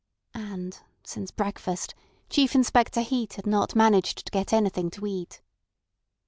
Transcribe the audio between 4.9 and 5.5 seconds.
eat.